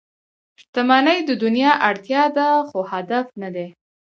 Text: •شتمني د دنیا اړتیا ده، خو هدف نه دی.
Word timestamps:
•شتمني 0.61 1.17
د 1.29 1.31
دنیا 1.43 1.71
اړتیا 1.89 2.23
ده، 2.37 2.47
خو 2.67 2.79
هدف 2.91 3.25
نه 3.41 3.49
دی. 3.55 3.67